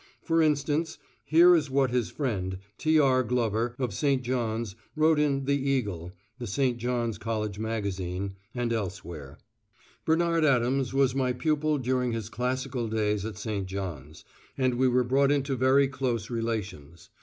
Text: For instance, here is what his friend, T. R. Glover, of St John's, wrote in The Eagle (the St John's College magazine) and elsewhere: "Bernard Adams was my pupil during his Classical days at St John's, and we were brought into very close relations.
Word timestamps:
For 0.23 0.41
instance, 0.41 0.97
here 1.23 1.53
is 1.55 1.69
what 1.69 1.91
his 1.91 2.09
friend, 2.09 2.57
T. 2.79 2.99
R. 2.99 3.21
Glover, 3.21 3.75
of 3.77 3.93
St 3.93 4.23
John's, 4.23 4.75
wrote 4.95 5.19
in 5.19 5.45
The 5.45 5.53
Eagle 5.69 6.11
(the 6.39 6.47
St 6.47 6.79
John's 6.79 7.19
College 7.19 7.59
magazine) 7.59 8.33
and 8.55 8.73
elsewhere: 8.73 9.37
"Bernard 10.03 10.43
Adams 10.43 10.91
was 10.91 11.13
my 11.13 11.33
pupil 11.33 11.77
during 11.77 12.13
his 12.13 12.29
Classical 12.29 12.87
days 12.87 13.25
at 13.25 13.37
St 13.37 13.67
John's, 13.67 14.25
and 14.57 14.73
we 14.73 14.87
were 14.87 15.03
brought 15.03 15.31
into 15.31 15.55
very 15.55 15.87
close 15.87 16.31
relations. 16.31 17.11